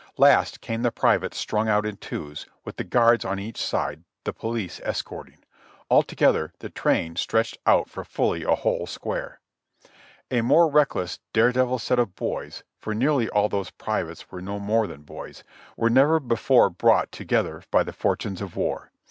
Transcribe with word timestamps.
Last 0.17 0.61
came 0.61 0.81
the 0.81 0.89
privates 0.91 1.37
strung 1.37 1.69
out 1.69 1.85
in 1.85 1.95
twos, 1.97 2.47
with 2.65 2.77
the 2.77 2.83
guards 2.83 3.23
on 3.23 3.37
each 3.37 3.61
side, 3.61 4.03
the 4.23 4.33
police 4.33 4.81
escorting. 4.83 5.37
Altogether 5.91 6.53
the 6.57 6.71
train 6.71 7.15
stretched 7.17 7.59
out 7.67 7.87
for 7.87 8.03
fully 8.03 8.41
a 8.41 8.55
whole 8.55 8.87
square. 8.87 9.41
A 10.31 10.41
more 10.41 10.67
reckless, 10.71 11.19
dare 11.33 11.51
devil 11.51 11.77
set 11.77 11.99
of 11.99 12.15
boys, 12.15 12.63
for 12.79 12.95
nearly 12.95 13.29
all 13.29 13.47
those 13.47 13.69
privates 13.69 14.31
were 14.31 14.41
no 14.41 14.59
more 14.59 14.87
than 14.87 15.03
boys, 15.03 15.43
were 15.77 15.87
never 15.91 16.19
before 16.19 16.71
brought 16.71 17.11
to 17.11 17.23
gether 17.23 17.61
by 17.69 17.83
the 17.83 17.93
fortunes 17.93 18.41
of 18.41 18.55
war. 18.55 18.89